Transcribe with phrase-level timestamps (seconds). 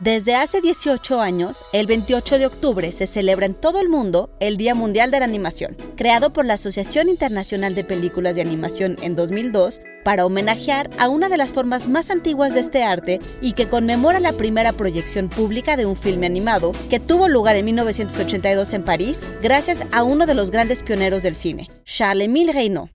[0.00, 4.56] Desde hace 18 años, el 28 de octubre se celebra en todo el mundo el
[4.56, 9.14] Día Mundial de la Animación, creado por la Asociación Internacional de Películas de Animación en
[9.14, 13.68] 2002 para homenajear a una de las formas más antiguas de este arte y que
[13.68, 18.84] conmemora la primera proyección pública de un filme animado que tuvo lugar en 1982 en
[18.84, 22.88] París gracias a uno de los grandes pioneros del cine, Charles-Émile Reynaud.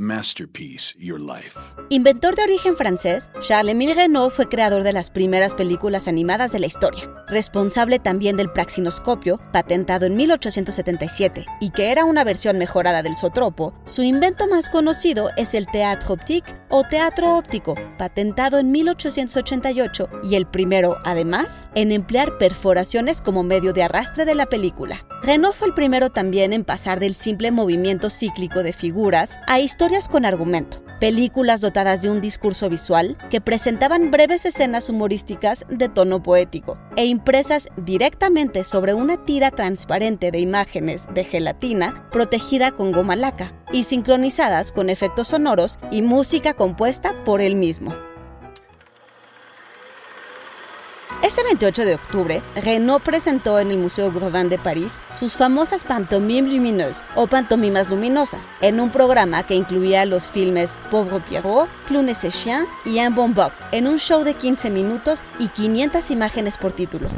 [0.00, 1.58] Masterpiece Your Life.
[1.88, 6.66] Inventor de origen francés, Charles-Émile Reynaud fue creador de las primeras películas animadas de la
[6.66, 13.16] historia, responsable también del praxinoscopio, patentado en 1877, y que era una versión mejorada del
[13.16, 13.74] sotropo.
[13.84, 20.34] Su invento más conocido es el théâtre optique o teatro óptico, patentado en 1888 y
[20.34, 25.06] el primero, además, en emplear perforaciones como medio de arrastre de la película.
[25.26, 30.06] Renault fue el primero también en pasar del simple movimiento cíclico de figuras a historias
[30.08, 36.22] con argumento, películas dotadas de un discurso visual que presentaban breves escenas humorísticas de tono
[36.22, 43.16] poético e impresas directamente sobre una tira transparente de imágenes de gelatina protegida con goma
[43.16, 47.92] laca y sincronizadas con efectos sonoros y música compuesta por él mismo.
[51.22, 56.52] Ese 28 de octubre, Renault presentó en el Museo Grovin de París sus famosas pantomimes
[56.52, 62.30] lumineuses o pantomimas luminosas, en un programa que incluía los filmes Pauvre Pierrot, Clown et
[62.30, 66.72] Chien y Un Bon Bob, en un show de 15 minutos y 500 imágenes por
[66.72, 67.08] título.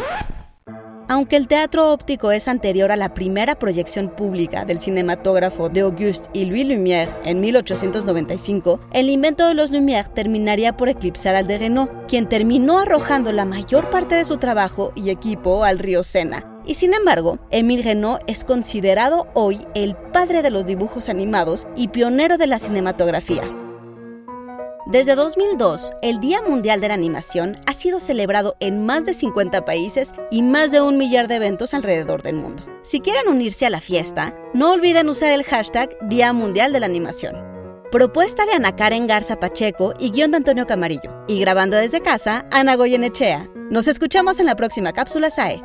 [1.10, 6.28] Aunque el teatro óptico es anterior a la primera proyección pública del cinematógrafo de Auguste
[6.34, 11.56] y Louis Lumière en 1895, el invento de los Lumière terminaría por eclipsar al de
[11.56, 16.44] Renault, quien terminó arrojando la mayor parte de su trabajo y equipo al río Sena.
[16.66, 21.88] Y sin embargo, Émile Renault es considerado hoy el padre de los dibujos animados y
[21.88, 23.44] pionero de la cinematografía.
[24.88, 29.66] Desde 2002, el Día Mundial de la Animación ha sido celebrado en más de 50
[29.66, 32.64] países y más de un millar de eventos alrededor del mundo.
[32.84, 36.86] Si quieren unirse a la fiesta, no olviden usar el hashtag Día Mundial de la
[36.86, 37.36] Animación.
[37.92, 41.22] Propuesta de Ana Karen Garza Pacheco y guion de Antonio Camarillo.
[41.28, 43.46] Y grabando desde casa, Ana Goyenechea.
[43.70, 45.62] Nos escuchamos en la próxima cápsula SAE.